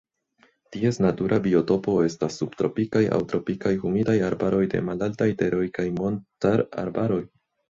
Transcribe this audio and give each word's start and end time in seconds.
Ties 0.75 0.97
natura 1.05 1.37
biotopo 1.47 1.93
estas 2.05 2.39
subtropikaj 2.41 3.03
aŭ 3.17 3.21
tropikaj 3.33 3.75
humidaj 3.85 4.17
arbaroj 4.31 4.65
de 4.73 4.83
malaltaj 4.89 5.29
teroj 5.43 5.65
kaj 5.77 5.87
montararbaroj. 6.01 7.25